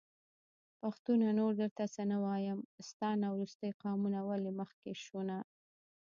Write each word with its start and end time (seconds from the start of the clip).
پښتونه 0.81 1.27
نور 1.39 1.51
درته 1.61 1.83
څه 1.93 2.03
نه 2.11 2.17
وايم.. 2.25 2.59
ستا 2.89 3.09
نه 3.21 3.27
وروستی 3.33 3.71
قامونه 3.83 4.19
ولي 4.29 4.51
مخکې 4.59 4.91
شو 5.03 5.19
نه 5.29 5.37